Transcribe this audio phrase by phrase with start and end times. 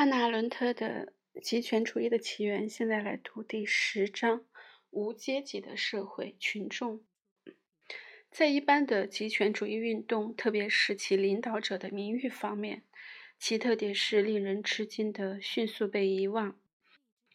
[0.00, 4.46] 汉娜·伦特的《极权主义的起源》，现在来读第十章：
[4.88, 7.04] 无阶级的社会群众。
[8.30, 12.84] 在一般的极权主义运动，特别是其领导者的名誉方面，
[13.38, 16.58] 其特点是令人吃惊的迅速被遗忘，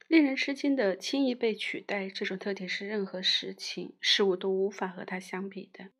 [0.07, 2.09] 令人吃惊的轻易被取代。
[2.09, 5.91] 这种特点是任何事情、事物都无法和它相比的。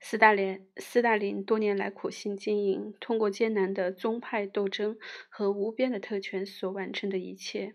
[0.00, 4.96] 斯大林，斯大林多年来苦心经营，通过艰难的宗派斗争
[5.28, 7.74] 和无边的特权所完成的一切，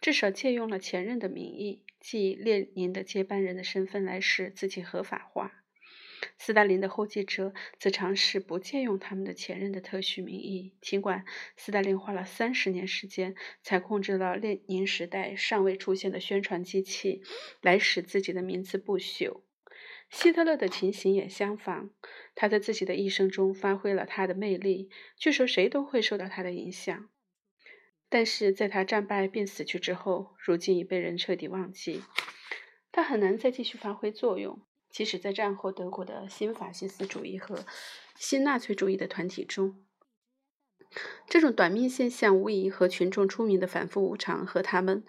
[0.00, 5.62] 至少借用了前任的名义，即列宁的接班人的身份来使自己合法化。
[6.36, 11.24] 斯大林的后继者则尝试不借用他们的前任的特许名义，尽管
[11.56, 17.22] 斯大林花了三十年时间才控制了列宁时代尚未出现的宣传机器，
[17.60, 19.42] 来使自己的名字不朽。
[20.10, 21.90] 希特勒的情形也相反，
[22.34, 27.08] 他在自己的一生中发挥了他的魅力，据说谁都会受到他的影响。
[28.08, 32.02] 但是在他战败并死去之后，如今已被人彻底忘记，
[32.90, 34.62] 他很难再继续发挥作用。
[34.88, 37.66] 即使在战后德国的新法西斯主义和
[38.16, 39.84] 新纳粹主义的团体中，
[41.28, 45.04] 这种短命现象无疑和群众出名的反复无常和他们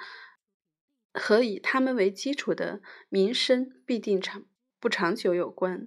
[1.13, 4.43] 和以他们为基础的民生必定长。
[4.79, 5.85] 不长久有关，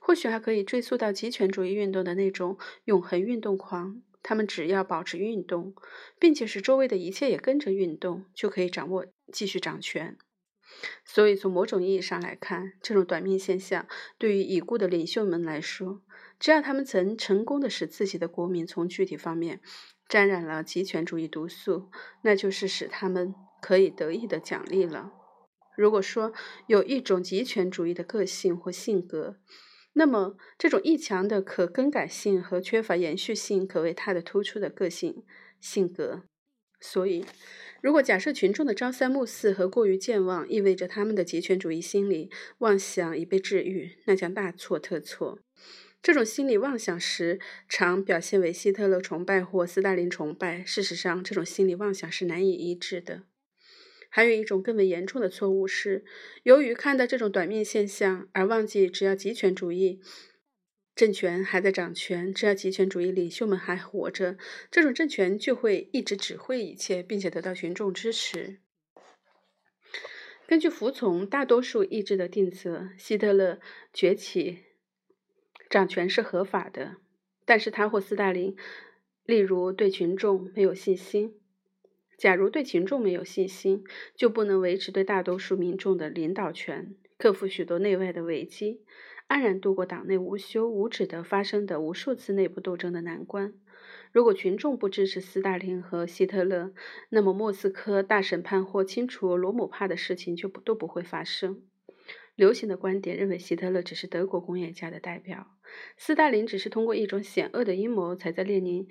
[0.00, 4.02] 或许还可以追溯到极权主义运动的那种永恒运动狂。
[4.22, 5.74] 他们只要保持运动，
[6.18, 10.18] 并且使周围的一切也跟着运动，就可以掌握、继续掌权。
[11.04, 13.86] 所以，从某种意义上来看，这种短命现象
[14.18, 16.02] 对于已故的领袖们来说，
[16.38, 19.60] 只要他们曾成功的使自己的国民从具体方面
[20.06, 21.90] 沾染了极权主义毒素，
[22.22, 25.12] 那就是使他们可以得意的奖励了。
[25.80, 26.34] 如果说
[26.66, 29.36] 有一种极权主义的个性或性格，
[29.94, 35.24] 那么这种异强的可更改性和缺乏延续性可谓他的突出的个性
[35.58, 36.24] 性格。
[36.82, 37.24] 所以，
[37.80, 45.38] 如果假设群众的朝三暮四和过于健忘意味着他们的极权主义心理妄想已被治愈，那将大错特错。
[46.02, 50.62] 这种心理妄想时常表现为希特勒崇拜或斯大林崇拜。
[50.62, 53.22] 事实上，这种心理妄想是难以医治的。
[54.10, 56.04] 还有一种更为严重的错误是，
[56.42, 60.00] 由于看到这种短命现象而忘记，只要极权主义
[60.96, 64.36] 政权还在掌权，只要极权主义领袖们还活着，
[64.70, 68.58] 这种政权就会一直指挥一切，并且得到群众支持。
[70.46, 73.60] 根据服从大多数意志的定则，希特勒
[73.92, 74.64] 崛起
[75.70, 76.96] 掌权是合法的，
[77.44, 78.56] 但是他或斯大林，
[79.24, 81.39] 例如对群众没有信心。
[82.20, 83.82] 假如对群众没有信心，
[84.14, 88.82] 就不能维持对大多数民众的领导权，克服许多内外的危机，
[89.26, 93.54] 安然度过党内无休无止的发生的无数次内部斗争的难关。
[94.12, 96.74] 如果群众不支持斯大林和希特勒，
[97.08, 101.62] 那么莫斯科大审判或清除罗姆帕的事情就不都不会发生。
[102.34, 105.46] 流行的观点认为，希特勒只是德国工业家的代表，
[105.96, 108.86] 斯大林只是通过一种险恶的阴谋才在列宁。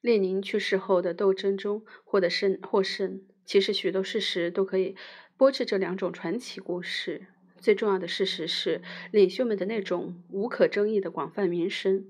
[0.00, 4.94] 列宁去世后的斗争中获得胜获胜，其实许多事实都可以
[5.36, 7.26] 驳斥这两种传奇故事。
[7.58, 12.06] 最重要的事实是，领袖们的那种无可争议的广泛名声，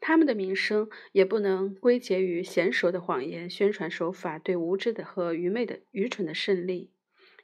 [0.00, 6.90] 他们的名声也不能归结于娴熟的谎言宣传手法对无知的和愚昧的愚蠢的胜利，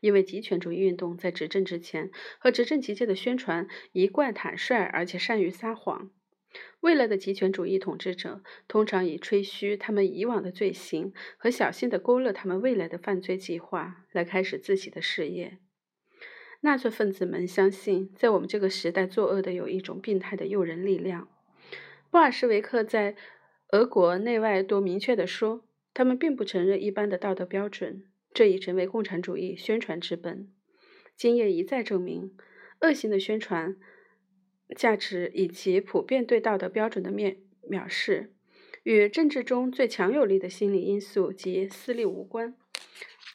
[0.01, 6.11] 因为极权主义运动在执政之前和执政期间的宣传一贯坦率而且善于撒谎。
[6.81, 15.59] 未来的极权主义统治者通常以吹嘘他们以往的罪行和小心地勾勒他们未来的犯罪计划来开始自己的事业。
[16.61, 21.29] 纳粹分子们相信，在我们这个时代作恶的有一种病态的诱人力量。
[22.11, 23.15] 布尔什维克在
[23.73, 30.49] 俄国内外都明确地说，他们并不承认一般的道德标准，这已成为共产主义宣传之本。
[31.15, 32.33] 经验一再证明，
[32.81, 33.77] 恶行的宣传。
[34.75, 37.37] 价值以及普遍对道德标准的面
[37.69, 38.33] 藐视，
[38.83, 42.57] 与政治中最强有力的心理因素及私利无关。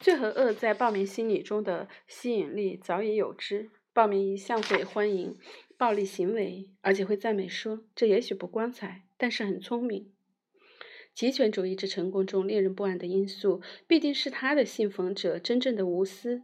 [0.00, 5.36] 罪和恶在暴民心理中的吸引力早已有之，暴民一向会欢迎
[5.76, 10.10] 暴力行为，而且会赞美说：“这也许不光彩，但是很聪明。”
[11.14, 16.42] 极权主义之成功中令人不安的因素，必定是他的信奉者真正的无私。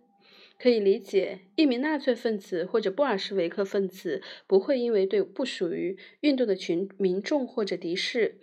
[0.59, 8.41] 可以理解，一名纳粹分子或者布尔什维克分子不会因为对不属于运动的群民众或者敌视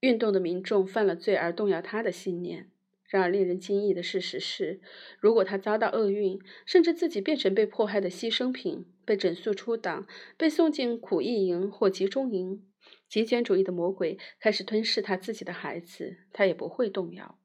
[0.00, 2.70] 运动的民众犯了罪而动摇他的信念。
[3.10, 4.80] 然而，令人惊异的事实是，
[5.18, 12.62] 如果他遭到厄运，甚至自己变成被迫害的牺牲品，被整肃出党，被送进苦役营或集中营，
[13.08, 17.39] 极权主义的魔鬼开始吞噬他自己的孩子，他也不会动摇。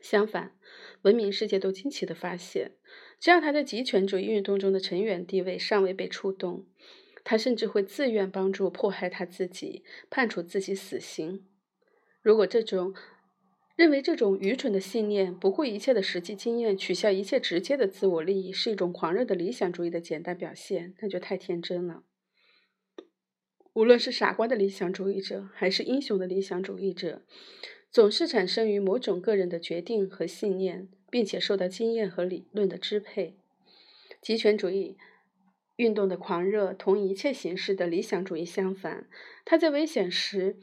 [0.00, 0.56] 相反，
[1.02, 2.72] 文明世界都惊奇地发现，
[3.18, 6.66] 只要他在极权主义运动中的成员地位尚未被触动，
[7.24, 11.46] 他甚至会自愿帮助迫害他自己，判处自己死刑。
[12.22, 12.94] 如果这种
[13.76, 22.02] 认为这种愚蠢的信念、不顾一切的实际经验、取消一切直接的自我利益是一种狂热的理想主义的简单表现，那就太天真了。
[23.74, 27.22] 无论是傻瓜的理想主义者，还是英雄的理想主义者，
[27.90, 33.36] 总是产生于某种个人的决定和信念，并且受到经验和理论的支配。
[34.20, 34.96] 极权主义
[35.76, 39.08] 运动的狂热同一切形式的理想主义相反，
[39.44, 40.56] 它在危险时。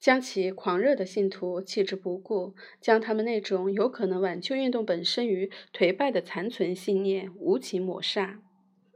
[0.00, 8.40] 将其狂热的信徒弃之不顾，将他们那种有可能挽救运动本身于颓败的残存信念无情抹杀。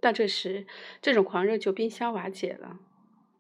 [0.00, 0.64] 到这时，
[1.00, 2.78] 这种狂热就冰消瓦解了。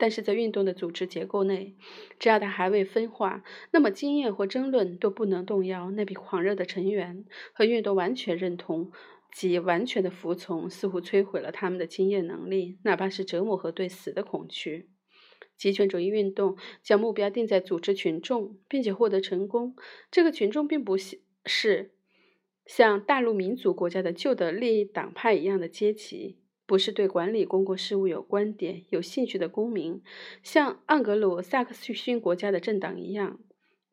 [0.02, 1.76] 但是在运动的组织结构内，
[2.18, 8.90] 只要它还未分化，那么经验或争论都不能动摇那批狂热的成员和运动完全认同
[9.32, 14.88] 及完全的服从，似乎摧毁了他们的经验能力，哪怕是折磨和对死的恐惧。
[15.56, 19.76] 极权主义运动将目标定在组织群众，并且获得成功。
[20.10, 21.92] 这个群众并不是
[22.66, 26.41] 像大陆民族国家的旧的利益党派一样的阶级，
[26.72, 30.00] 不是对管理公共事务有观点、有兴趣的公民，
[30.42, 33.38] 像盎格鲁撒克逊国家的政党一样。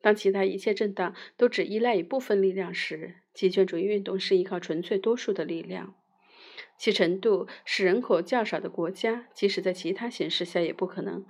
[0.00, 5.94] 当其他一切政党都只依赖一部分力量时，极权主义运动是依靠纯粹多数的力量。
[6.78, 11.26] 其程度使人口较少的国家，即使在其他形势下，也不可能。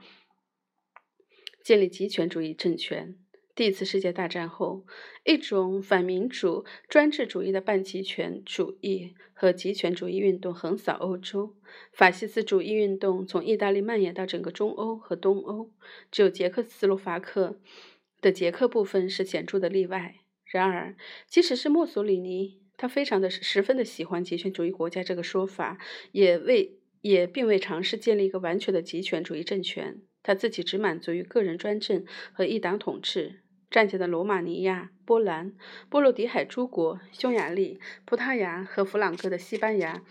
[1.65, 3.17] 建立极权主义政权。
[3.61, 4.87] 第一次世界大战后，
[5.23, 11.55] 一种反民主、专制主义的半极权主义和极权主义运动横扫欧洲。
[11.93, 15.71] 法西斯主义运动从意大利蔓延到整个中欧和东欧，
[16.11, 17.61] 只有捷克斯洛伐克
[18.23, 20.15] 的捷克部分是显著的例外。
[20.47, 20.97] 然而，
[21.29, 25.77] 即使是墨索里尼，他非常的十分的喜欢极权主义国家这个说法，
[26.13, 30.01] 也未也并未尝试建立一个完全的极权主义政权。
[30.23, 33.41] 他自己只满足于个人专政和一党统治。
[33.71, 35.53] 战前的罗马尼亚、波兰、
[35.89, 40.03] 波罗的海诸国、匈牙利、葡萄牙和弗朗哥的西班牙，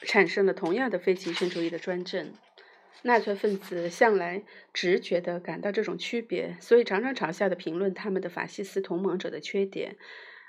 [0.00, 2.32] 产生了同样的非极权主义的专政。
[3.02, 9.96] 纳粹分子向来直觉地感到这种区别，所以常常嘲笑地评论他们的法西斯同盟者的缺点。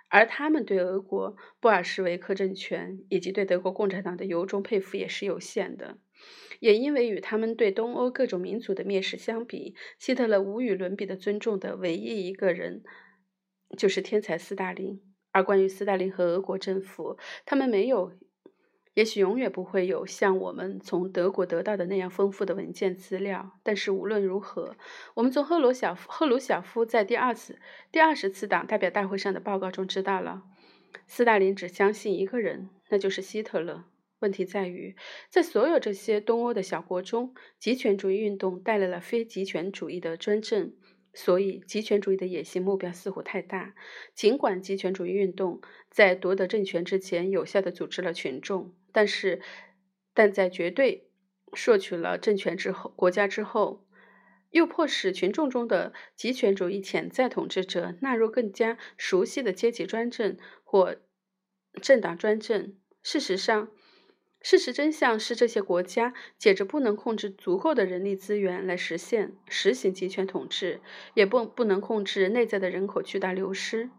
[0.09, 5.97] 而他们对俄国布尔什维克政权以及对德国共产党的由衷佩服也是有限的。
[6.59, 12.83] 也因为与他们对东欧各种民族的蔑视相比，希特勒无与伦比的尊重的唯一一个人，
[13.77, 15.01] 就是天才斯大林。
[15.31, 18.11] 而关于斯大林和俄国政府，他们没有，
[18.95, 23.51] 也许永远不会有像我们从德国得到的那样丰富的文件资料。
[23.61, 24.75] 但是无论如何，
[25.13, 27.59] 我们从赫鲁晓夫赫鲁晓夫在第二次
[27.91, 30.41] 第二十次党代表大会上的报告中知道了，
[31.05, 33.83] 斯大林只相信一个人，那就是希特勒。
[34.19, 34.95] 问题在于，
[35.29, 40.73] 在所有这些东欧的小国中，极权主义运动带来了非极权主义的专政，
[41.13, 43.75] 所以极权主义的野心目标似乎太大。
[44.15, 49.41] 尽管极权主义运动在夺得政权之前有效地组织了群众，但是，
[50.13, 51.11] 但在绝对
[51.53, 53.85] 摄取了政权之后，国家之后，
[54.49, 60.95] 又迫使群众中的极权主义潜在统治者纳入更加熟悉的阶级专政或
[61.81, 62.75] 政党专政。
[63.03, 63.71] 事实上，
[64.41, 70.79] 事实真相是，这些国家借着不能控制足够的人力资源来实现实行集权统治，
[71.15, 73.89] 也不不能控制内在的人口巨大流失。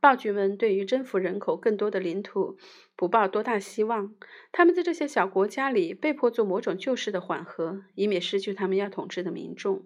[0.00, 2.56] 暴君们对于征服人口更多的领土
[2.94, 4.14] 不抱多大希望，
[4.52, 9.84] 他们在这些小国家里被迫做某种旧式的缓和，以免失去他们要统治的民众。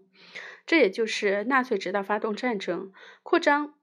[0.66, 2.92] 这也就是纳粹直到发动战争
[3.22, 3.74] 扩张。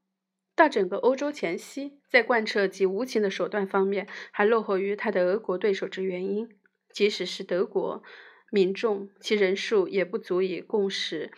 [0.59, 6.49] 到整个欧洲前夕，在贯彻及无情的手段方面，还落后于他的俄国对手之原因。
[6.91, 8.03] 即使是德国
[8.51, 11.31] 民众，其人数也不足以共使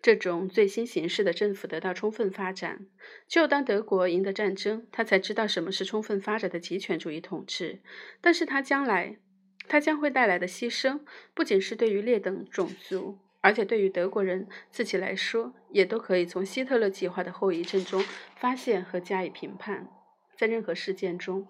[0.00, 2.86] 这种最新形式的政府得到充分发展。
[3.26, 7.80] 只有当德国赢得战争，他才知道什么是充分发展的极权主义统治。
[8.20, 9.18] 但是他将来，
[9.66, 11.00] 他将会带来的牺牲，
[11.34, 13.18] 不仅是对于劣等种族。
[13.42, 18.04] 而且对于德国人自己来说，也都可以从希特勒计划的后遗症中
[18.36, 19.88] 发现和加以评判。
[20.36, 21.48] 在任何事件中，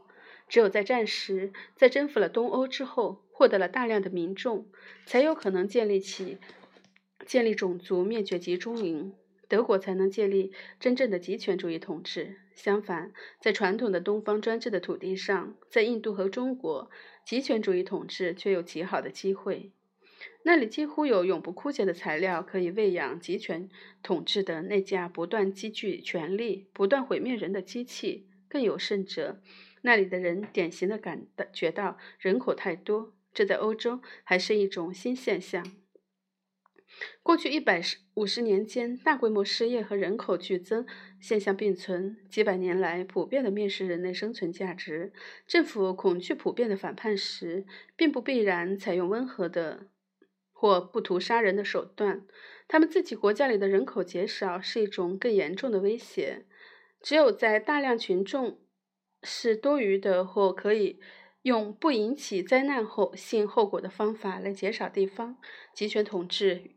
[0.48, 4.66] 只有在战时，在征服了东欧之后，获得了大量的民众，
[5.04, 6.38] 才有可能建立起
[7.26, 9.12] 建立种族灭绝集中营，
[9.48, 12.36] 德国才能建立真正的极权主义统治。
[12.54, 16.90] 相反，在传统的东方专制的土地上，在印度和中国，
[17.24, 19.72] 极权主义统治却有极好的机会。
[20.42, 23.68] 那里几乎有永不枯竭的材料，可以喂养集权
[24.02, 28.26] 统治的那架不断积聚权力、不断毁灭人的机器。
[28.48, 29.40] 更有甚者，
[29.82, 35.64] 那里的人典型的感觉到人口太多，这在欧洲还是一种新现象。
[37.22, 37.80] 过去一百
[38.14, 40.84] 五十年间，大规模失业和人口剧增
[41.20, 42.16] 现象并存。
[42.28, 45.12] 几百年来，普遍的蔑视人类生存价值。
[45.46, 49.86] 政府恐惧普遍的反叛时，并不必然采用温和的。
[50.60, 52.26] 或不图杀人的手段，
[52.68, 56.44] 他们自己国家里的人口减少是一种更严重的威胁。
[57.00, 58.58] 只有在大量群众
[59.22, 61.00] 是多余的，或可以
[61.44, 65.38] 用不引起灾难后性后果的方法来减少地方
[65.72, 66.72] 集权统治，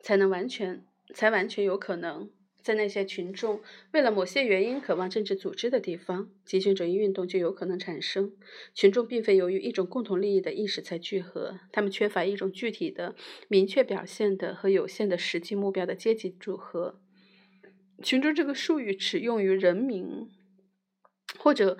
[0.00, 2.28] 才能完全才完全有可能。
[2.62, 3.60] 在那些群众
[3.92, 8.32] 为了某些原因渴望政治组织的地方，极权主义运动就有可能产生。
[8.72, 13.16] 群众并非由于一种共同利益的意识才聚合，他们缺乏一种具体的、
[13.48, 17.00] 明确表现的和有限的实际目标的阶级组合。
[18.02, 20.28] 群众这个术语只用于人民，
[21.38, 21.76] 或者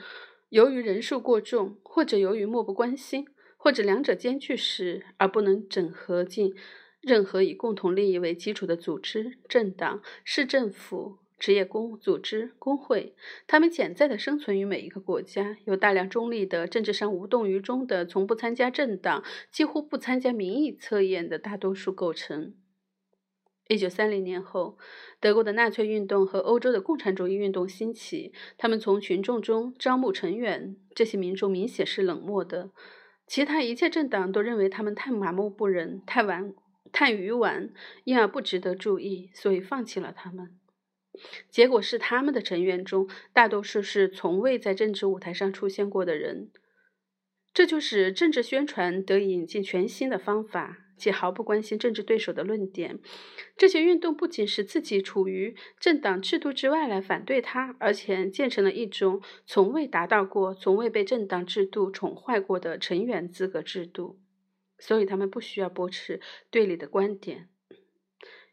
[0.50, 6.54] 由于人数过重，或者由于漠不关心，或者两者兼具时，而不能整合进。
[7.02, 13.16] 任何以共同利益为基础的组织、政党、市政府、职业工组织、工会，
[13.48, 22.54] 他们潜在的生存于每一个国家，由大量中立的、政治上无动于衷的、从不参加政党、几乎不参加民意测验的大多数构成。
[23.68, 24.78] 一九三零年后，
[25.18, 32.70] 德国的纳粹运动和欧洲的共产主义运动兴起，他们从群众中招募成员，这些民众明显是冷漠的，
[33.26, 36.54] 其他一切政党都认为他们太麻木不仁、太顽。
[36.92, 37.72] 太愚顽，
[38.04, 40.56] 因而不值得注意，所以放弃了他们。
[41.50, 46.50] 结果是，他们的成员中大多数是从未在政治舞台上出现过的人。
[47.52, 52.98] 这就使政治宣传得以引进全新的方法，且毫不关心政治对手的论点。
[53.58, 64.21] 这些运动不仅使自己处于政党制度之外来反对他，而且建成了一种从未达到过、从未被政党制度宠坏过的成员资格制度。
[64.84, 66.20] 所以，他们不需要驳斥
[66.50, 67.48] 对立的观点，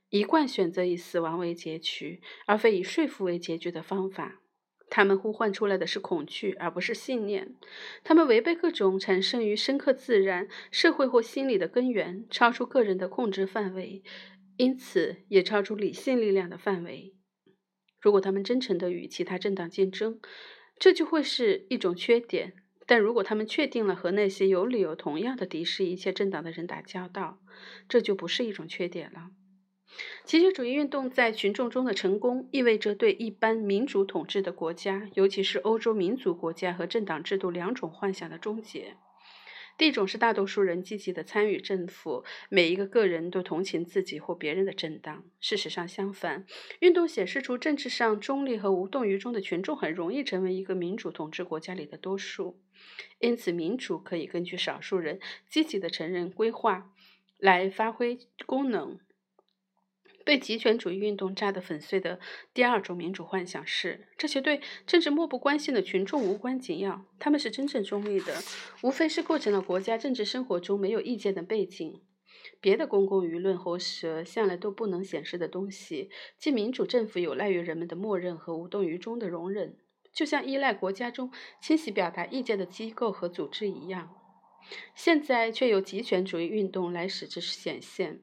[0.09, 4.39] 一贯选择以死亡为结局，而非以说服为结局的方法。
[4.91, 7.55] 他们呼唤出来的是恐惧，而不是信念。
[8.03, 14.03] 他们违背各种产生于深刻自然、社会或心理的根源，超出个人的控制范围，
[14.57, 17.15] 因此也超出理性力量的范围。
[18.00, 20.19] 如果他们真诚地与其他政党竞争，
[20.77, 22.53] 这就会是一种缺点。
[22.89, 27.38] 但如果他们确定了和那些有理由同样的敌视一切政党的人打交道，
[27.88, 29.29] 这就不是一种缺点了。
[30.25, 38.96] 集权主义运动在群众中的成功，意味着对一般民主统治的国家，尤其是欧洲民族国家和政党制度两种幻想的终结。
[39.79, 45.24] 第一种是大多数人积极的参与政府，每一个个人都同情自己或别人的政党。
[45.39, 46.45] 事实上，相反，
[46.81, 52.59] 运动显示出政治上中立和无动于衷的群众很容易成为一个民主统治国家里的多数。
[53.19, 55.17] 因此，民主可以根据少数人
[55.48, 56.91] 积极的承认规划
[57.38, 59.00] 来发挥功能。
[60.29, 62.19] 被极权主义运动炸得粉碎的
[62.53, 68.36] 第二种民主幻想是：这些对政治漠不关心的群众无关紧要，他们是真正中立的，
[68.83, 72.03] 无非是构成了国家政治生活中没有意见的背景。
[72.62, 79.77] 别的公共舆论喉舌向来都不能显示的东西，即民主政府有赖于人们的默认和无动于衷的容忍，
[80.13, 84.12] 就像依赖国家中清晰表达意见的机构和组织一样。
[84.93, 88.21] 现在却由极权主义运动来使之显现。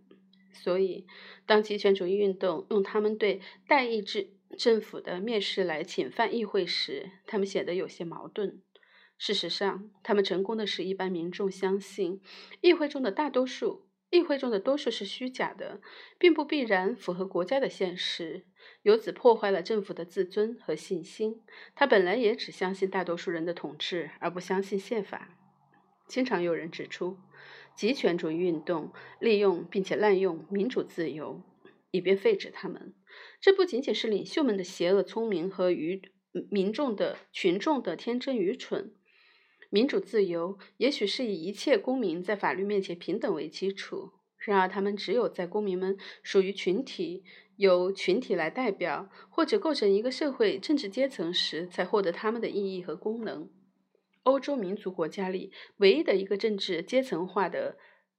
[0.62, 1.06] 所以，
[1.46, 8.60] 当极权主义运动用他们对代议制政府的蔑视来侵犯议会时，他们显得有些矛盾。
[9.18, 12.20] 事实上，他们成功的使一般民众相信，
[12.60, 15.80] 议会中的大多数，议会中的多数是虚假的，
[16.18, 18.44] 并不必然符合国家的现实，
[18.82, 21.42] 由此破坏了政府的自尊和信心。
[21.74, 25.36] 他本来也只相信大多数人的统治，而不相信宪法。
[26.06, 27.18] 经常有人指出。
[27.76, 28.90] 极权主义运动
[29.20, 31.42] 利用并且滥用民主自由，
[31.90, 32.94] 以便废止他们。
[33.40, 36.00] 这不仅仅是领袖们的邪恶聪明和愚
[36.50, 38.92] 民众的群众的天真愚蠢。
[39.68, 47.24] 民主自由也许是以一切公民在法律面前平等为基础，然而他们只有在公民们属于群体、
[47.56, 53.50] 由群体来代表或者构成一个社会政治阶层时，才获得他们的意义和功能。
[54.26, 57.76] 欧洲民族国家里唯一的一个政治阶层化的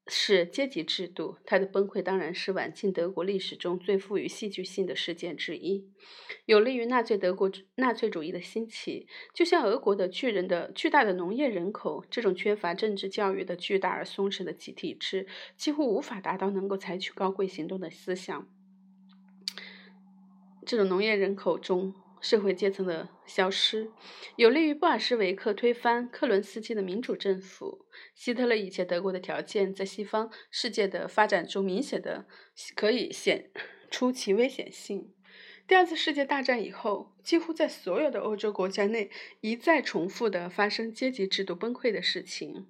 [0.08, 5.86] 是阶级制度，它的崩溃当然是晚清德国历史中最富于戏剧性的事件之一，
[6.46, 9.06] 有利于纳粹德国纳粹主义的兴起。
[9.36, 18.48] 就像俄国的巨人的巨大的农业人口，这种缺乏政治教育的巨大而松弛的集体制，几乎无法达到能够采取高贵行动的思想。
[20.66, 21.94] 这种农业人口中。
[22.20, 23.92] 社会阶层的消失，
[24.36, 27.86] 有利于布尔什维克推翻克伦斯基的民主政府。
[28.16, 32.26] 希特勒以前德国的条件，在西方世界的发展中明显的
[32.76, 33.52] 可以显
[33.90, 35.14] 出其危险性。
[35.68, 42.68] 第二次世界大战以后，几乎在所有的欧洲国家内一再重复的发生阶级制度崩溃的事情，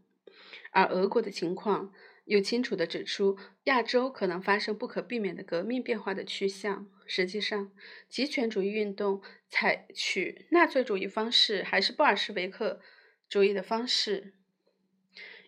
[0.71, 1.93] 而俄国的情况。
[2.27, 6.87] 又清楚地指出，亚洲可能发生不可避免的革命变化的趋向。
[7.05, 7.71] 实际上，
[8.09, 12.81] 极权主义运动采取纳粹主义方式，还是布尔什维克
[13.29, 14.33] 主义的方式，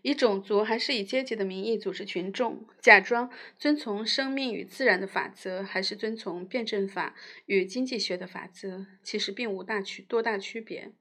[0.02, 7.14] 以种族还是以阶级的名义组织群众，假装遵从生命与自然的法则，还是遵从辩证法
[7.46, 10.94] 与经济学的法则，其实并无大区多大区别。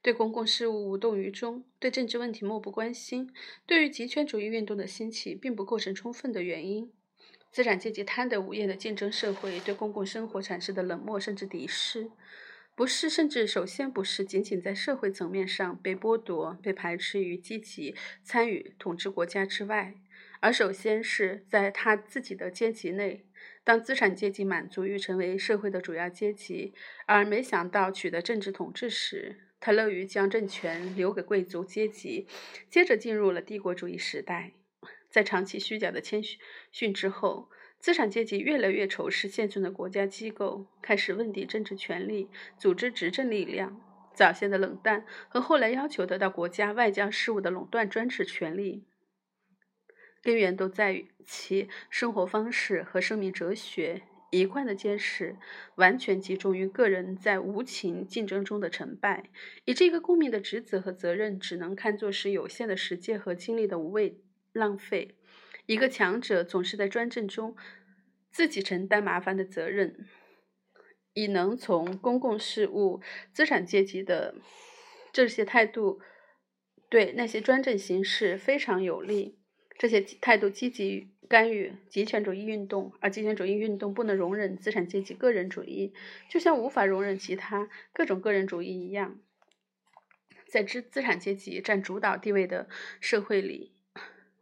[0.00, 3.32] 对公共事务无动于衷，对政治问题漠不关心，
[3.66, 6.92] 对于极权主义运动的兴起并不构成充分的原因。
[7.50, 12.10] 资产阶级贪得无厌的竞争社会对公共生活产生的冷漠甚至敌视，
[12.74, 19.94] 不是甚至首先不是仅仅在社会层面上被剥夺、被排斥于积极参与统治国家之外，
[20.40, 23.26] 而首先是在他自己的阶级内。
[23.64, 26.72] 当资产阶级满足于成为社会的主要阶级，
[27.06, 32.26] 而没想到取得政治统治时，他乐于将政权留给贵族阶级，
[32.68, 34.50] 接着进入了帝国主义时代。
[35.08, 36.20] 在长期虚假的谦
[36.72, 42.28] 逊之后，资产阶级越来越仇视现存的国家机构，开始问鼎政治权力，
[42.58, 43.80] 组织执政力量。
[44.12, 48.84] 早先的冷淡和后来要求得到国家外交事务的垄断专制权利，
[50.22, 54.02] 根源都在于其生活方式和生命哲学。
[54.32, 55.36] 一贯的坚持
[55.74, 59.30] 完全集中于个人在无情竞争中的成败，
[59.66, 64.18] 以这个公民的职责和责任只能看作是有限的时间和精力的无谓
[64.52, 65.16] 浪费。
[65.66, 67.54] 一个强者总是在专政中
[68.30, 70.08] 自己承担麻烦的责任，
[71.12, 73.02] 以能从公共事务、
[73.34, 74.34] 资产阶级的
[75.12, 76.00] 这些态度
[76.88, 79.38] 对那些专政形式非常有利。
[79.78, 85.94] 这些态度积极干预极权主义运动，而极权主义运动不能容忍资产阶级个人主义，
[86.28, 89.18] 就像无法容忍其他各种个人主义一样。
[90.46, 92.68] 在资资产阶级占主导地位的
[93.00, 93.72] 社会里，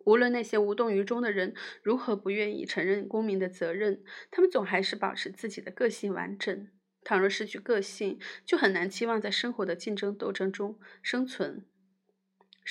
[0.05, 6.67] 无论那些无动于衷的人如何不愿意承认公民的责任，他们总还是保持自己的个性完整。
[7.05, 11.65] 倘若失去个性，就很难期望在生活的竞争斗争中生存。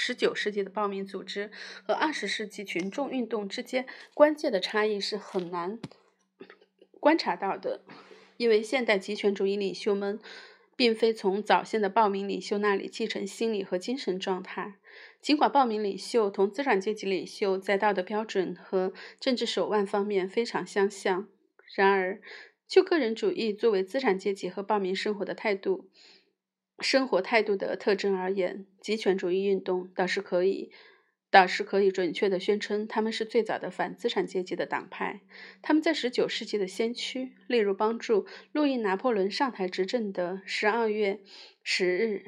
[0.02, 1.52] 十九世纪的暴民组织
[1.86, 5.78] 和二十世纪群众运动之间关键的差异是很难
[7.02, 7.84] 观察到的，
[8.38, 10.18] 因为现代极权主义领袖们
[10.78, 14.76] 并非从早先的暴民领袖那里继承心理和精神状态。
[15.22, 21.28] 尽管暴民领袖同资产阶级领袖在道德标准和政治手腕方面非常相像，
[21.76, 22.22] 然而
[22.66, 25.90] 就个人主义作为资产阶级和暴民生活的态度。
[26.82, 30.72] 生活态度的特征而言，极权主义运动倒是可以，
[31.30, 35.22] 倒是可以准确地宣称他们是最早的反资产阶级的党派。
[35.62, 41.20] 他们在十九世纪的先驱，例如帮助路易拿破仑上台执政的十二月
[41.64, 42.26] 十日。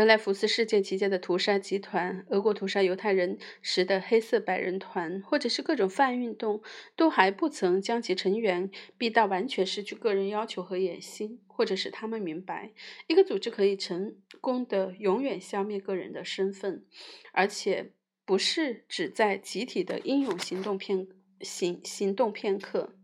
[0.00, 6.62] 德莱福斯事件期间的屠杀集团、俄国屠杀犹太人时的黑色百人团，或者是各种泛运动，
[6.96, 12.72] 都还不曾将其成员逼到完全失去个人要求和野心，或者使他们明白，
[13.08, 16.86] 一个组织可以成功的永远消灭个人的身份，
[17.34, 17.92] 而且
[18.24, 21.08] 不是只在集体的英勇行动片
[21.42, 22.94] 行行动片刻。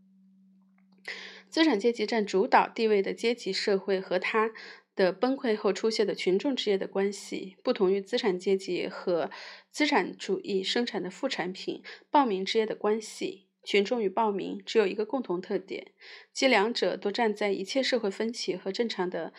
[1.47, 4.49] 资产阶级占主导地位的阶级社会和他。
[4.97, 9.31] 的崩溃后出现的群众之间的关系，不同于资产阶级和
[9.71, 11.81] 资产主义生产的副产品
[12.11, 13.47] 暴民之间的关系。
[13.63, 15.91] 群众与暴民只有一个共同特点，
[16.33, 19.33] 即两者都站在一切社会分歧和正常的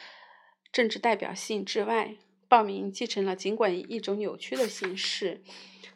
[0.71, 2.16] 政治代表性之外。
[2.47, 5.42] 暴民继承了尽管以一种扭曲的形式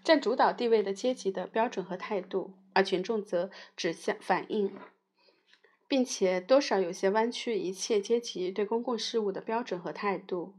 [0.04, 4.70] 占主导地位的阶级的标准和态度，而群众则只向反映。
[5.92, 10.54] 并且多少有些弯曲一切阶级对公共事务的标准和态度。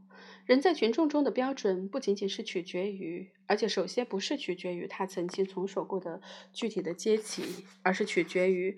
[0.46, 8.76] 人在群众中的标准不仅仅是取决于，而且首先不是取决于他曾经从属过的具体的阶级，而是取决于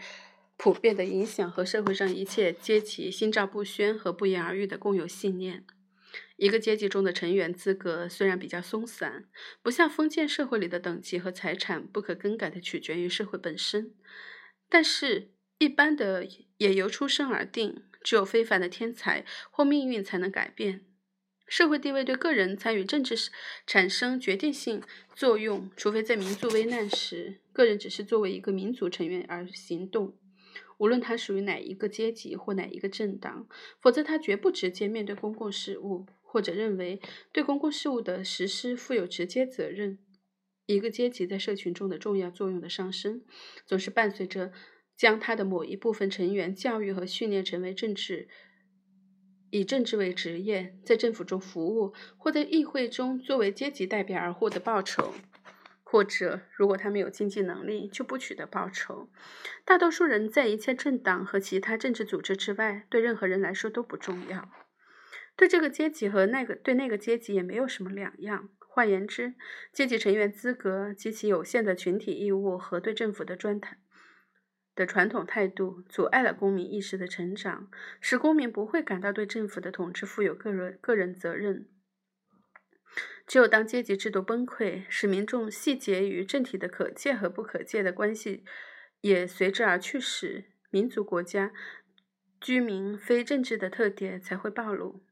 [0.57, 5.67] 普遍的影响和社会上一切阶级心照不宣和不言而喻的共有信念。
[6.39, 9.27] 一个阶级中的成员资格虽然比较松散，
[9.61, 13.93] 不像封建社会里的等级和财产不可更改的取决于社会本身，
[14.71, 16.27] 但是，一般的
[16.59, 17.83] 也由出生而定。
[18.03, 20.85] 只有非凡的天才或命运才能改变
[21.49, 23.17] 社会地位，对个人参与政治
[23.67, 24.81] 产生决定性
[25.13, 25.69] 作用。
[25.77, 30.17] 除非在民族危难时，个人只是作为一个民族成员而行动。
[30.79, 33.49] 无论他属于哪一个阶级或哪一个政党，
[33.81, 37.01] 否则他绝不直接面对公共事务，或者认为
[37.33, 39.99] 对公共事务的实施负有直接责任。
[40.67, 43.25] 一个阶级在社群中的重要作用的上升，
[43.65, 44.53] 总是伴随着
[44.97, 48.29] 将他的某一部分成员教育和训练成为政治，
[49.51, 55.13] 以政治为职业，在政府中服务，或在议会中作为阶级代表而获得报酬。
[55.89, 59.09] 或者，如果他没有经济能力，就不取得报酬。
[59.65, 64.51] 大多数人在一切政党和其他政治组织之外，对任何人来说都不重要。
[65.37, 68.49] 对这个阶级和那个对那个阶级也没有什么两样。
[68.59, 69.35] 换言之，
[69.73, 73.79] 阶级成员资格及其有限的群体义务和对政府的专谈
[74.77, 77.69] 的传统态度，阻碍了公民意识的成长，
[78.01, 81.67] 使公民不会感到对政府的统治负有个人个人责任。
[83.27, 88.45] 只有当阶级制度崩溃，使民众细节与政体的可借和不可借的关系
[89.01, 91.53] 也随之而去时，民族国家
[92.41, 95.03] 居民非政治的特点才会暴露。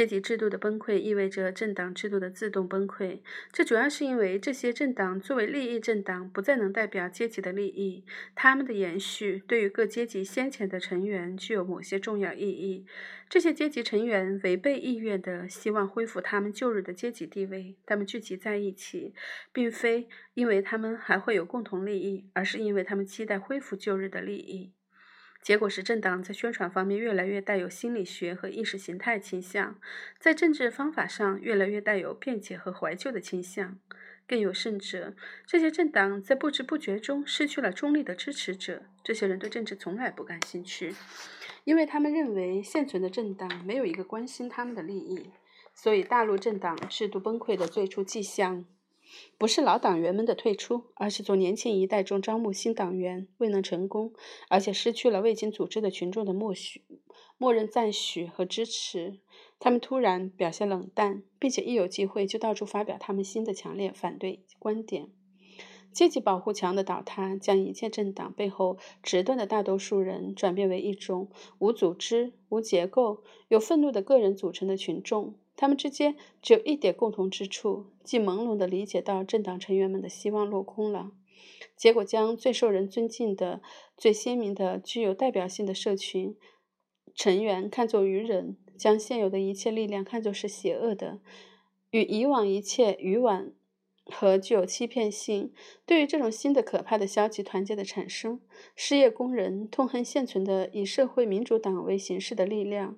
[0.00, 3.20] 阶级制度的崩溃意味着政党制度的自动崩溃，
[3.52, 8.02] 这主要是因为这些政党作为利益政党不再能代表阶级的利益，
[8.34, 12.86] 他们的延续对于各阶级先前的成员具有某些重要意义。
[13.28, 19.12] 这些阶级成员违背意愿地希望恢复他们旧日的阶级地位，他们聚集在一起，
[19.52, 24.72] 并非因为他们还会有共同利益，而是因为他们期待恢复旧日的利益。
[25.42, 29.80] 结果是，政党在宣传方面越来越带有心理学和意识形态倾向，
[30.18, 33.78] 在政治方法上越来越带有辩解和怀旧的倾向。
[34.28, 38.82] 更有甚者，这些政党在不知不觉中失去了中立的支持者。
[39.02, 40.94] 这些人对政治从来不感兴趣，
[41.64, 45.30] 因为他们认为现存的政党没有一个关心他们的利益。
[45.74, 48.64] 所以，大陆政党制度崩溃的最初迹象。
[49.38, 54.12] 不是老党员们的退出，而是从年轻一代中招募新党员未能成功，
[54.48, 56.82] 而且失去了未经组织的群众的默许、
[57.38, 59.20] 默认赞许和支持。
[59.58, 65.08] 他们突然表现冷淡，并且一有机会就到处发表他们新的强烈反对观点。
[65.92, 75.34] 阶级保护墙的倒塌，将一切政党背后直断的大多数人转变为一种无组织、无结构、有愤怒的个人组成的群众。
[75.60, 81.12] 他们之间只有一点共同之处，即朦胧地理解到政党成员们的希望落空了。
[81.76, 83.60] 结果将最受人尊敬的、
[83.94, 86.34] 最鲜明的、具有代表性的社群
[87.14, 91.20] 成员看作愚人，将现有的一切力量看作是邪恶的，
[91.90, 93.52] 与以往一切愚顽
[94.06, 95.52] 和具有欺骗性。
[95.84, 98.40] 对于这种新的可怕的消极团结的产生，
[98.74, 102.96] 失业工人痛恨现存的以社会民主党为形式的力量，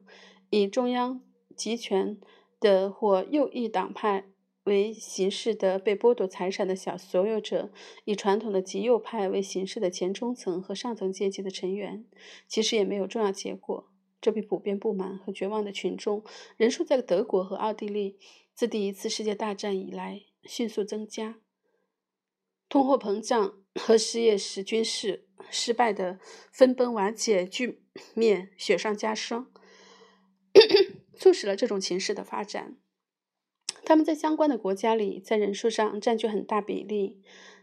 [0.51, 1.21] 以中央
[1.57, 2.21] 集权。
[2.63, 4.25] 的或右翼党派
[4.65, 7.73] 为形式的被剥夺财产的小所有者，
[8.05, 12.05] 以传统的极右派为形式的前中层和上层阶级的成员，
[12.47, 13.89] 其实也没有重要结果。
[14.21, 16.23] 这批普遍不满和绝望的群众
[16.57, 18.17] 人数在德国和奥地利
[18.55, 21.41] 自第一次世界大战以来迅速增加。
[22.69, 26.21] 通货膨胀和失业使军事失败的
[26.53, 27.83] 分崩瓦解局
[28.15, 29.51] 面雪上加霜。
[31.23, 32.77] 促使了这种形势的发展。
[33.85, 37.23] 他们在相关的国家里，在人数上占据很大比例。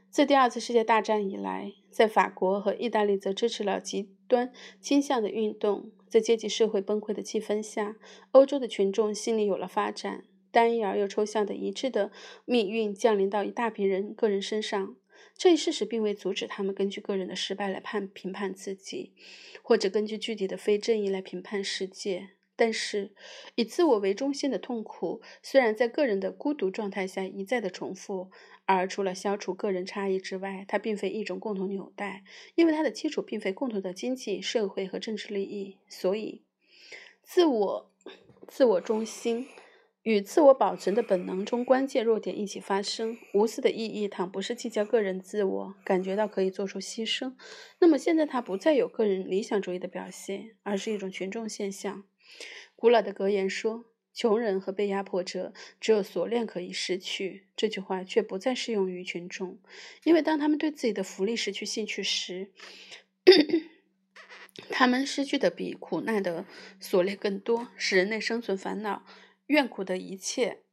[0.10, 5.92] 自第二次世界大战以来，在法国和意大利则支持了极端倾向的运动。
[6.08, 7.98] 在阶级社会崩溃的气氛下，
[8.32, 10.24] 欧洲的群众心里有了发展。
[10.52, 12.14] 单一而又抽象的一致的
[12.46, 14.96] 命运降临到一大批人个人身上。
[15.38, 19.12] 这一事实并未阻止他们根据个人的失败来判评判自己，
[19.62, 22.30] 或者根据具体的非正义来评判世界。
[22.60, 23.14] 但是，
[23.56, 28.30] 以自我为中心的痛苦，虽然在个人的孤独状态下一再的重复，
[28.66, 35.78] 而除了消除个人差异之外，它并非一种共同纽带，因为它的基础并非共同的经济社会和政治利益。
[35.88, 36.44] 所以，
[37.24, 37.92] 自我、
[38.46, 39.48] 自我中心
[40.04, 43.18] 与自我保存的本能中关键弱点一起发生。
[43.34, 47.36] 无私的意义，倘不是计较个人自我，感觉到可以做出牺牲，
[47.80, 52.04] 那么现在它不再有个人理想主义的表现，而是一种群众现象。
[52.76, 59.60] 古老的格言说：“穷人和被压迫者只有锁链可以失去。”这句话却不再适用于群众，
[60.04, 62.52] 因为当他们对自己的福利失去兴趣时，
[64.70, 66.46] 他们失去的比苦难的
[66.80, 69.06] 锁链更多，使人类生存烦恼、
[69.48, 70.64] 怨苦的一切，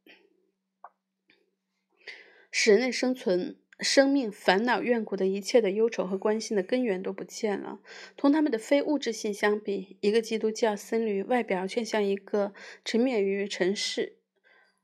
[2.51, 3.59] 使人类生存。
[3.79, 7.79] 生命烦恼、怨苦的一切的忧愁和关心的根源都不见了。
[8.15, 14.17] 同他们的非物质性相比，一个基督教僧侣外表却像一个沉湎于尘世、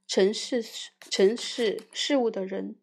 [0.06, 0.64] 尘世、
[1.10, 2.76] 尘世事物的人。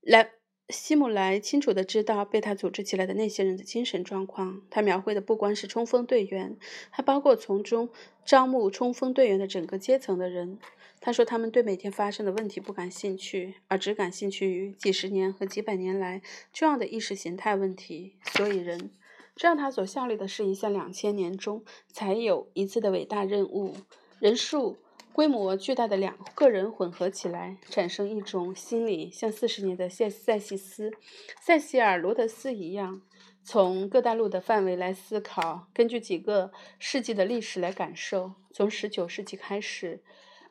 [0.00, 0.30] 来，
[0.70, 4.62] 希姆莱清楚地知道被他组织起来的那些人的精神状况。
[4.70, 6.56] 他描绘的不光是冲锋队员，
[6.88, 7.90] 还包括从中
[8.24, 10.58] 招募冲锋队员的整个阶层的人。
[11.00, 16.20] 他说：“他们对每天发生的问题不感兴趣，而只感兴趣于几十年和几百年来
[16.52, 18.16] 重要的意识形态问题。
[18.32, 18.90] 所以，人，
[19.36, 23.76] 这让他所效力的是一项两千年中才有一次的伟大任务。
[24.18, 24.76] 人数
[25.12, 30.92] 规模巨大的两个人混合起来，产生一种心理，像四十年的塞塞西斯、
[31.40, 33.02] 塞西尔·罗德斯一样，
[33.44, 38.32] 从各大陆的范围来思考，根据几个世纪的历史来感受。
[38.52, 40.02] 从十九世纪开始。”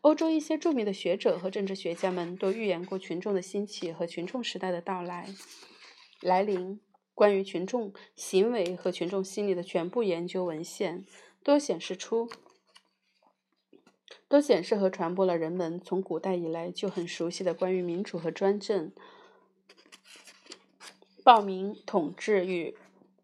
[0.01, 5.27] 欧洲一些著名的学者和政治学家们都预言过群众的兴起和群众时代的到来
[6.21, 6.79] 来临。
[7.13, 11.03] 关于群众行为和群众心理的全部研究文献
[11.43, 12.29] 都显示出，
[14.27, 18.91] 都显示和传播了人们从古代以来就很熟悉的关于民主和专政、
[21.23, 22.75] 暴民统治与。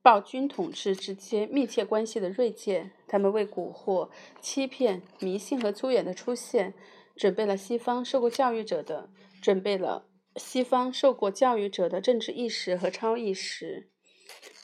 [0.03, 4.09] 暴君统治之间密切关系的锐见，他们为蛊惑、
[4.41, 6.73] 欺骗、迷信和粗眼的出现，
[7.15, 9.09] 准备了西方受过教育者的
[9.41, 13.89] 准备了西方受过教育者的政治意识和超意识。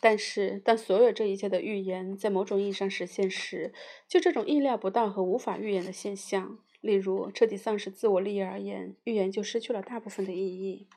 [0.01, 3.73] 但是，当所有这一切的预言在某种意义上实现时，
[4.09, 10.87] 就这种意料不到和无法预言的现象，例如彻底丧失自我利益而言，预言就失去了大部分的意义。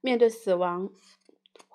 [0.00, 0.92] 面对死亡。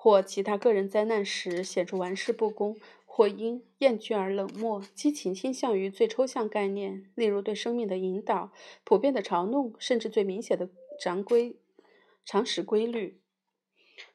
[0.00, 8.52] 或其他个人灾难时显出玩世不恭，或因厌倦而冷漠，激情倾向于最抽象概念，例如对生命的引导、
[8.84, 11.56] 普遍的嘲弄，甚至最明显的常规、
[12.24, 13.20] 常识规律。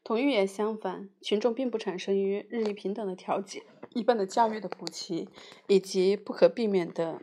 [0.06, 5.28] 同预言相反，群众并不产生于日益平等的调节、一般的教育的普及，
[5.68, 7.22] 以及不可避免的。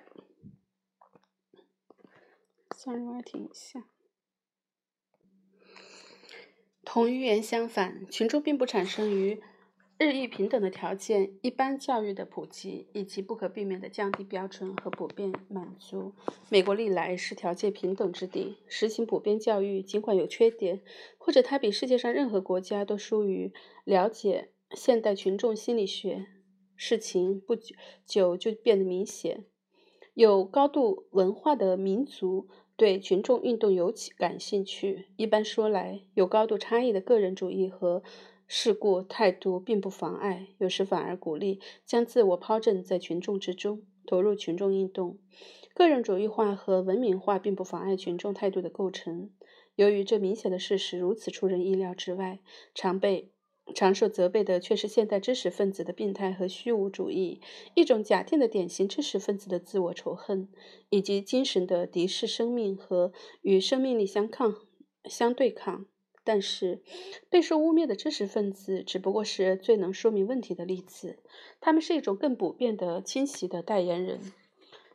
[2.77, 3.87] 算了，我停一下。
[6.93, 9.41] 同预言相反，群众并不产生于
[9.97, 16.13] 日益平等的条件、一般教育的普及以及不可避免的降低标准和普遍满足。
[16.49, 20.81] 美国历来是条件平等之地，实行普遍教育尽管有缺点，
[21.17, 23.53] 或者它比世界上任何国家都疏于
[23.85, 26.27] 了解现代群众心理学。
[26.75, 27.55] 事情不
[28.05, 29.45] 久就变得明显，
[30.15, 32.49] 有高度文化的民族。
[32.81, 35.05] 对群众运动尤其感兴趣。
[35.19, 38.03] 一般说来，有高度差异的个人主义和
[38.47, 45.19] 事故态度并不妨碍，有时反而鼓励将自我抛掷在群众之中，投入群众运动。
[45.75, 49.29] 个人主义化和文明化并不妨碍群众态度的构成。
[49.75, 52.39] 由于这明显的事实如此出人意料之外，
[52.75, 53.31] 常被。
[53.75, 57.41] 常受责备的却是现代知识分子的病态和虚无主义，
[57.75, 60.49] 一种假定的典型知识分子的自我仇恨，
[60.89, 64.55] 以及精神的敌视生命和与生命力相抗、
[65.05, 65.87] 相对抗。
[66.23, 66.83] 但是，
[67.31, 71.19] 备受污蔑的知识分子只不过是最能说明问题的例子，
[71.61, 74.21] 他们是一种更普遍的侵袭的代言人。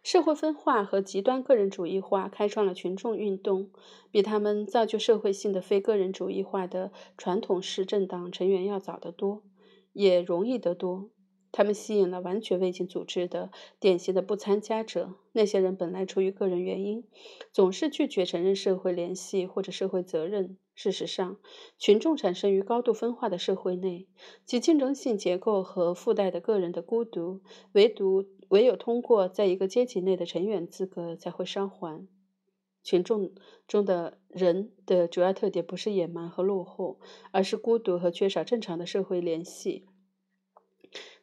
[0.05, 3.71] 社会分化和极端个人主义化开创了群众运动，
[4.11, 9.41] 比他们造就社会性的非个人主义化的传统式政党成员要早得多，
[9.93, 11.09] 也容易得多。
[11.51, 15.15] 他们吸引了完全未经组织的典型的不参加者。
[15.31, 17.05] 那些人本来出于个人原因，
[17.51, 20.57] 总是拒绝承认社会联系或者社会责任。
[20.75, 21.37] 事实上，
[21.77, 24.09] 群众产生于高度分化的社会内，
[24.45, 27.39] 其竞争性结构和附带的个人的孤独，
[27.71, 32.07] 唯独唯有通过在一个阶级内的成员资格，才会伤还。
[32.83, 33.33] 群众
[33.67, 36.99] 中的人的主要特点不是野蛮和落后，
[37.31, 39.87] 而是孤独和缺少正常的社会联系。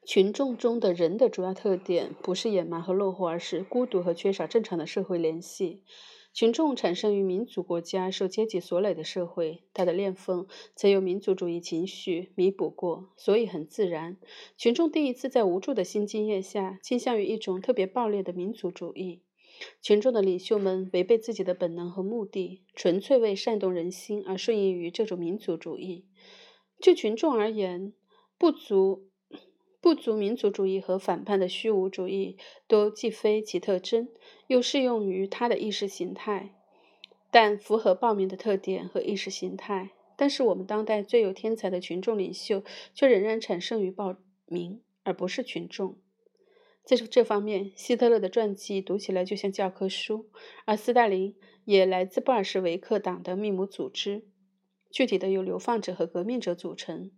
[0.05, 5.85] 群众中的人的主要特点不是野蛮和落后，而是孤独和缺少正常的社会联系。
[6.35, 14.17] 群众产生于民族国家受阶级所累的社会，他的裂缝曾有民族主义情绪弥补过，所以很自然。
[14.57, 19.21] 群众第一次在无助的新经验下倾向于一种特别暴烈的民族主义。
[19.83, 26.07] 群众的领袖们违背自己的本能和目的，纯粹为煽动人心而顺应于这种民族主义。
[26.81, 27.93] 就群众而言，
[28.39, 29.12] 不足。
[29.83, 34.09] 不足民族主义和反叛的虚无主义都既非其特征，
[34.47, 36.55] 又适用于他的意识形态，
[37.31, 39.91] 但符合暴民的特点和意识形态。
[40.17, 42.63] 但是，我们当代最有天才的群众领袖
[42.95, 44.17] 却仍然产生于暴
[44.47, 44.81] 民。
[45.05, 45.97] 而不是群众。
[46.85, 50.31] 在这方面，希特勒的传记读起来就像教科书，
[50.65, 54.23] 而斯大林也来自布尔什维克党的密谋组织，
[54.93, 57.11] 具体的由流放者和革命者组成。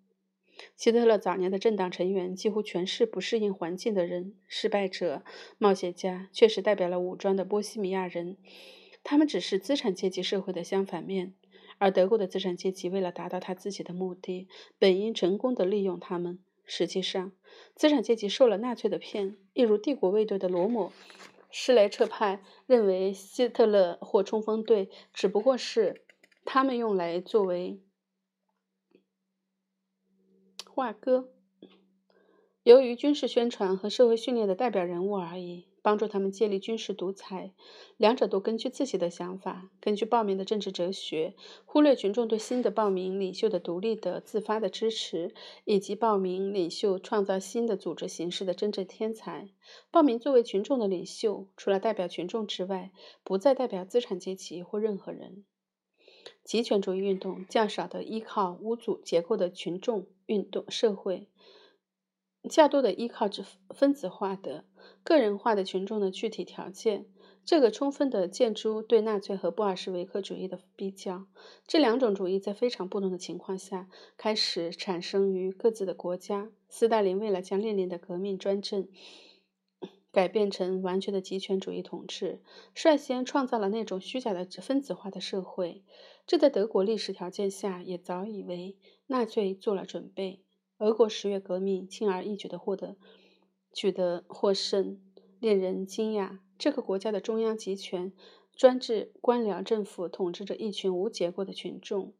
[0.77, 5.23] 希特勒早年的政党成员几乎全是不适应环境的人，失败者、
[5.59, 8.37] 冒险家，确实代表了武装的波西米亚人。
[9.03, 11.35] 他们只是资产阶级社会的相反面，
[11.79, 16.38] 而德国的资产阶级为了达到他自己的目的，本应成功地利用他们。
[16.64, 17.33] 实际上，
[17.75, 20.93] 资产阶级受了纳粹的骗，一如帝国卫队的罗姆
[21.51, 26.03] 施莱彻派认为，希特勒或冲锋队只不过是
[26.47, 27.79] 他们用来作为
[30.75, 31.29] 画歌，
[32.65, 35.69] 由于军事宣传和社会训练的代表人物而已。
[35.83, 37.53] 帮助他们建立军事独裁，
[37.99, 41.35] 两者都根据自己的想法，根据报名的政治哲学，
[41.67, 45.35] 忽略群众对新的报名领袖的独立的、自发的支持，
[45.67, 49.51] 以及报名领袖创造新的组织形式的真正天才。
[49.93, 52.91] 报名作为群众的领袖，除了代表群众之外，
[53.23, 55.45] 不再代表资产阶级或任何人。
[56.43, 61.29] 极权主义运动较少的依靠无组结构的群众运动社会。
[62.51, 64.65] 较多的依靠着分子化的、
[65.03, 67.07] 个人化的群众的具体条件，
[67.43, 71.27] 这个充分的建筑对纳粹和布尔什维克主义的比较。
[71.67, 76.51] 这两种主义在非常不同的情况下开始产生于各自的国家。
[76.69, 78.89] 斯大林为了将列宁的革命专政
[80.14, 82.40] 改变成完全的集权主义统治，
[82.72, 85.83] 率先创造了那种虚假的分子化的社会。
[86.24, 90.40] 这在德国历史条件下也早已为纳粹做了准备。
[90.79, 92.96] 俄国十月革命轻而易举地获得
[93.72, 95.00] 取得获胜，
[95.40, 96.38] 令人惊讶。
[96.57, 98.12] 这个国家的中央集权
[98.55, 102.12] 专制官僚政府统治着一群无结构的群众，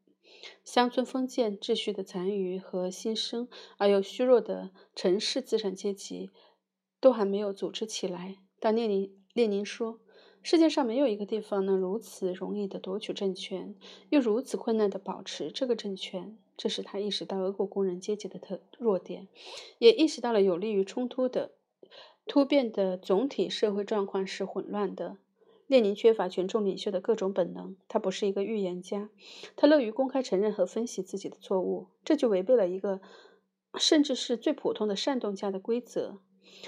[0.65, 6.29] 乡村封建秩序的残余和新生而又虚弱的城市资产阶级
[7.05, 8.37] 都还没有组织起来。
[8.59, 9.99] 当列宁列宁说
[10.41, 13.75] ：“世界上没有一个地方能如此容易地夺取政权，
[14.09, 19.27] 又如此困难地保持这个政权。”这使他意识到俄国工人阶级的特弱点，
[19.77, 21.51] 也意识到了有利于冲突的
[22.25, 25.17] 突变的总体社会状况是混乱的。
[25.67, 29.11] 列宁缺乏群众领袖的各种本能，他不是一个预言家，
[29.55, 32.99] 他乐于公开承认和分析自己的错误，这就违背了一个
[33.77, 36.21] 甚至是最普通的煽动家的规则。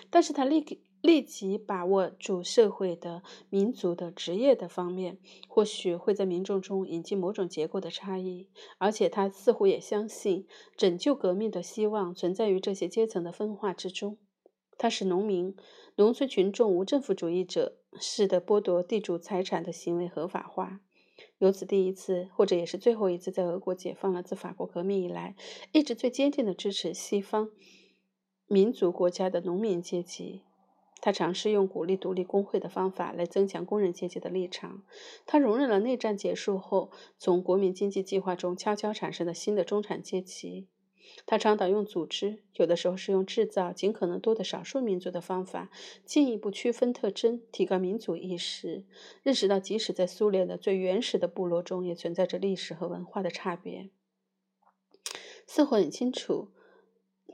[0.09, 8.49] 但是他立立即把握住社会的、民族的、职业的方面，或许会在民众中引进某种结构的差异。
[8.79, 14.17] 而且他似乎也相信，拯救革命的希望存在于这些阶层的分化之中。
[14.79, 15.55] 他使农民、
[15.95, 20.81] 农村群众、无政府主义者似的剥夺地主财产的行为合法化。
[21.39, 25.35] 由此，第一次，或者也是最后一次，在俄国解放了自法国革命以来，
[25.71, 27.49] 一直最坚定的支持西方
[28.47, 30.43] 民族国家的农民阶级。
[30.99, 34.81] 他尝试用鼓励独立工会的方法来增强工人阶级的立场。
[35.27, 40.67] 他容忍了内战结束后从国民经济计划中悄悄产生的新的中产阶级。
[41.25, 45.69] 他倡导用组织，有的时候是用制造尽可能多的少数民族的方法，
[46.03, 48.83] 进一步区分特征，提高民族意识，
[49.23, 53.89] 认识到即使在苏联的最原始的部落中，也存在着历史和文化的差别。
[55.45, 56.49] 似乎很清楚。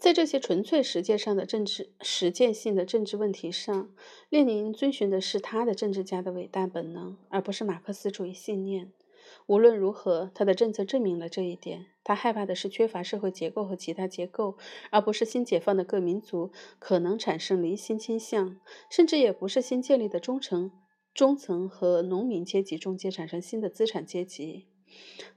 [0.04, 3.89] 在这些纯粹实践上的政治实践性的政治问题上，
[4.28, 8.92] 列宁遵循的是他的政治家的伟大本能，而不是马克思主义信念。
[9.48, 11.86] 无论如何，他的政策证明了这一点。
[12.04, 14.58] 他害怕的是缺乏社会结构和其他结构，
[14.92, 18.60] 而不是新解放的各民族可能产生离心倾向，
[18.92, 20.70] 甚至也不是新建立的中层、
[21.13, 24.68] 中层和农民阶级中间产生新的资产阶级。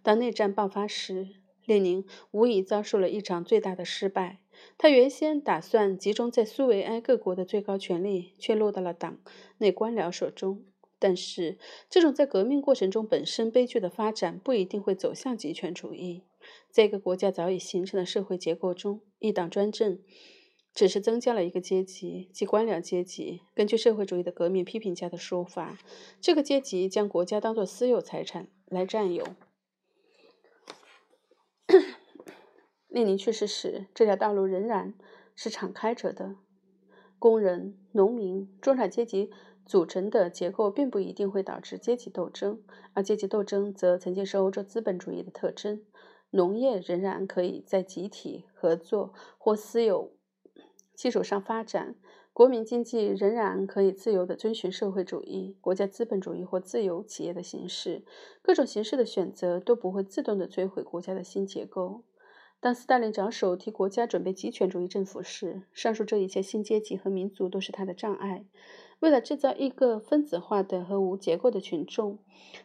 [0.02, 1.28] 当内战爆发时，
[1.64, 4.40] 列宁无疑遭受了一场最大的失败。
[4.78, 9.18] 他原先打算集中在苏维埃各国的最高权力，却落到了党
[9.58, 10.64] 内官僚手中。
[10.98, 11.58] 但是，
[11.90, 16.22] 这种在革命过程中本身悲剧的发展，不一定会走向极权主义。
[16.70, 19.98] 在一个国家早已形成的社会结构中，一党专政
[20.72, 23.42] 只是增加了一个阶级，即官僚阶级。
[23.54, 25.78] 根据社会主义的革命批评家的说法，
[26.20, 29.26] 这个阶级将国家当作私有财产来占有。
[32.96, 34.94] 列宁去世时，这条道路仍然
[35.34, 36.36] 是敞开着的。
[37.18, 39.30] 工人、农民、中产阶级
[39.66, 42.62] 组成的结构并不一定会导致阶级斗争，
[42.94, 45.82] 而阶级斗争则曾经是欧洲资本主义的特征。
[46.30, 50.14] 农业仍然可以在集体合作或私有
[50.94, 51.96] 基础上发展，
[52.32, 58.06] 国民经济仍然可以自由地遵循社会主义、国家资本主义或自由企业的形式。
[58.40, 62.02] 各种形式的选择都不会自动地摧毁国家的新结构。
[62.58, 68.44] 当斯大林着手替国家准备极权主义政府时，上述这一切新阶级和民族都是他的障碍。
[69.00, 72.18] 为了制造一个分子化的和无结构的群众，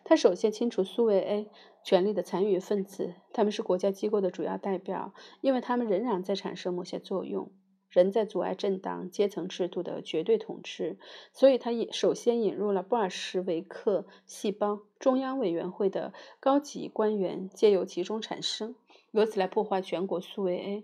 [0.06, 1.46] 他首先清除苏维埃
[1.84, 7.52] 权力的残余分子，他们是国家机构的主要代表，因为他们仍然在产生某些作用，
[7.89, 10.98] 仍在阻碍政党阶层制度的绝对统治。
[11.34, 18.74] 所以，他引首先引入了布尔什维克细胞中央委员会的高级官员，借由其中产生，
[19.12, 20.84] 由此来破坏全国苏维埃。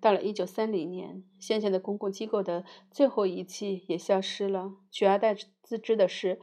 [0.00, 6.38] 到了1930年，先前的公共机构的最后一季也消失了，取而代之的是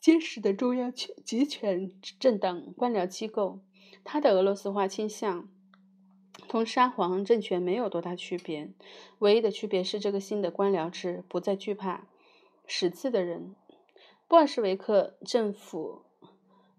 [0.00, 3.60] 坚实的中央集权政党官僚机构。
[4.04, 5.48] 他的俄罗斯化倾向
[6.48, 8.70] 同沙皇政权没有多大区别，
[9.18, 12.06] 唯一的区别是这个新的官僚制不再惧怕
[12.66, 13.54] 识字的人。
[14.28, 16.02] 布尔什维克政府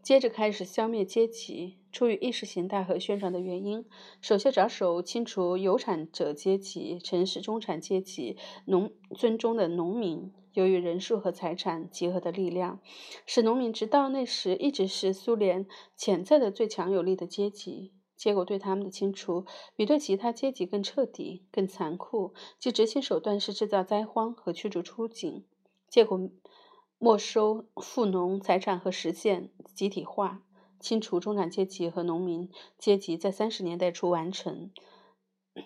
[0.06, 1.80] 接着开始消灭阶级。
[1.92, 3.86] 出于意识形态和宣传的原因，
[4.22, 10.32] 首先着手清除有产者阶级、城市中产阶级、农村中的农民。
[10.54, 12.80] 由于人数和财产结合的力量，
[13.26, 17.92] 使农民直到那时一直是苏联潜在的最强有力的阶级。
[18.16, 19.46] 结果对他们的清除
[19.76, 22.36] 比对其他阶级更彻底、更残酷。
[22.60, 25.44] 其执行手段是制造灾荒和驱逐出境，
[25.90, 26.30] 结果
[27.06, 30.42] 没收富农财产和实现集体化。
[30.80, 32.50] 清除中产阶级和农民
[32.80, 34.72] 阶级在三十年代初完成，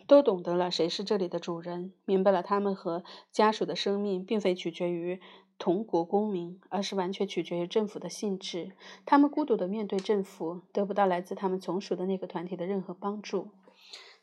[0.05, 5.21] 都懂得了谁是这里的主人，明白了他们和家属的生命并非取决于
[5.57, 8.73] 同国公民，而是完全取决于政府的性质。
[9.05, 13.47] 他们孤独地面对政府，得不到来自他们从属的那个团体的任何帮助。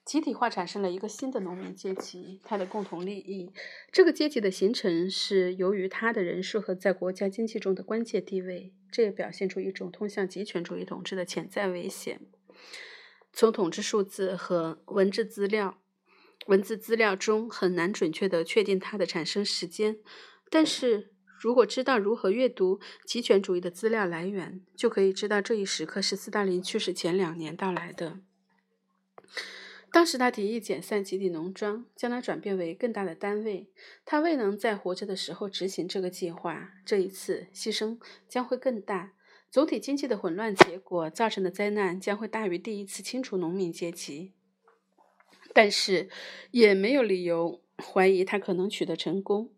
[0.06, 3.50] 集体化产生了一个新的农民阶级，他的共同利益。
[3.90, 8.72] 这个阶级的形成是由于他的人数和在国家经济中的关键地位。
[8.92, 12.20] 这也表现出一种通向极权主义统治的潜在危险。
[13.32, 15.82] 从统治数字和文字资料、
[16.46, 19.98] 文字资料中很难准确地确定它的产生时间，
[20.48, 28.20] 但是如果知道如何阅读极权主义的资料来源，就可以知道这一时刻是斯大林去世前两年到来的。
[29.92, 33.70] 当时他提议解散集体农庄，将它转变为更大的单位。
[34.04, 39.14] 他未能在活着的时候执行这个计划，这一次牺牲将会更大。
[39.50, 44.32] 总体经济的混乱结果造成的灾难将会大于第一次清除农民阶级。
[45.54, 46.10] 但是，
[46.50, 49.54] 也没有理由怀疑他可能取得成功。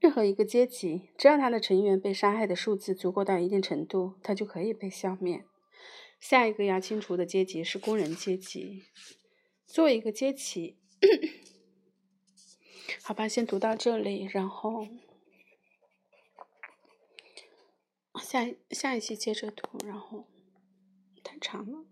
[0.00, 5.44] 任何一个阶级，只要他的成员被杀害的数字足够到一定程度，他就可以被消灭。
[6.20, 8.84] 下一个要清除的阶级是工人阶级。
[9.66, 10.78] 做一个阶级，
[13.02, 14.88] 好吧，先读到这里，然后
[18.22, 20.26] 下下一期接着读，然后
[21.22, 21.84] 太长了。